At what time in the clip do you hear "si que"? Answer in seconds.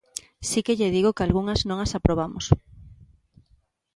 0.49-0.77